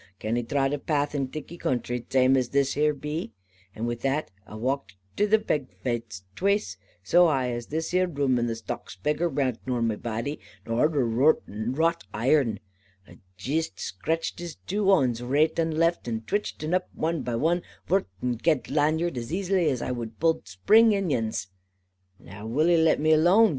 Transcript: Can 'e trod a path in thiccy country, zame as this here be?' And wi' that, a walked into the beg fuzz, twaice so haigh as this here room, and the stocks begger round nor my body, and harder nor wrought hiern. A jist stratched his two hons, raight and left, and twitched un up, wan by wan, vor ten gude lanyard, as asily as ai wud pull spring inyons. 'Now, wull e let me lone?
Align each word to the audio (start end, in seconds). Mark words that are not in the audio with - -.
Can 0.19 0.35
'e 0.35 0.41
trod 0.41 0.73
a 0.73 0.79
path 0.79 1.13
in 1.13 1.27
thiccy 1.27 1.59
country, 1.59 2.03
zame 2.11 2.35
as 2.35 2.49
this 2.49 2.73
here 2.73 2.91
be?' 2.91 3.33
And 3.75 3.85
wi' 3.85 3.93
that, 4.01 4.31
a 4.47 4.57
walked 4.57 4.95
into 5.15 5.27
the 5.29 5.37
beg 5.37 5.67
fuzz, 5.83 6.23
twaice 6.35 6.77
so 7.03 7.27
haigh 7.27 7.51
as 7.51 7.67
this 7.67 7.91
here 7.91 8.07
room, 8.07 8.39
and 8.39 8.49
the 8.49 8.55
stocks 8.55 8.95
begger 8.95 9.29
round 9.29 9.59
nor 9.67 9.79
my 9.83 9.95
body, 9.95 10.39
and 10.65 10.73
harder 10.73 11.07
nor 11.07 11.35
wrought 11.75 12.03
hiern. 12.15 12.57
A 13.07 13.17
jist 13.37 13.79
stratched 13.79 14.39
his 14.39 14.55
two 14.65 14.85
hons, 14.89 15.21
raight 15.21 15.59
and 15.59 15.77
left, 15.77 16.07
and 16.07 16.25
twitched 16.25 16.63
un 16.63 16.73
up, 16.73 16.89
wan 16.95 17.21
by 17.21 17.35
wan, 17.35 17.61
vor 17.85 18.07
ten 18.21 18.37
gude 18.37 18.71
lanyard, 18.71 19.19
as 19.19 19.29
asily 19.31 19.69
as 19.69 19.83
ai 19.83 19.91
wud 19.91 20.19
pull 20.19 20.41
spring 20.45 20.93
inyons. 20.93 21.45
'Now, 22.19 22.47
wull 22.47 22.71
e 22.71 22.75
let 22.75 22.99
me 22.99 23.15
lone? 23.15 23.49